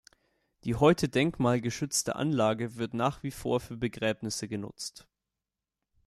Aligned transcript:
Die 0.63 0.73
heute 0.73 1.09
denkmalgeschützte 1.09 2.15
Anlage 2.15 2.75
wird 2.77 2.95
nach 2.95 3.21
wie 3.21 3.29
vor 3.29 3.59
für 3.59 3.77
Begräbnisse 3.77 4.47
genutzt. 4.47 5.07